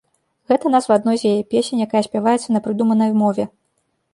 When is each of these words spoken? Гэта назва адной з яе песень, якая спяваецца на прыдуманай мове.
Гэта 0.51 0.71
назва 0.75 0.95
адной 0.99 1.19
з 1.23 1.33
яе 1.33 1.43
песень, 1.51 1.83
якая 1.87 2.03
спяваецца 2.07 2.47
на 2.57 2.63
прыдуманай 2.65 3.11
мове. 3.21 3.45